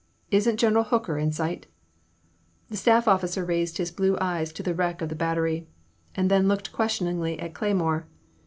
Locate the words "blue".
3.91-4.17